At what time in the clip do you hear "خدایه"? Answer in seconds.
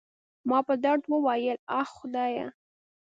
1.99-2.47